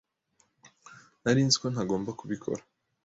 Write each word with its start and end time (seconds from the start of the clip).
Nari 1.21 1.41
nzi 1.47 1.57
ko 1.61 1.67
ntagomba 1.73 2.17
kubikora. 2.19 2.61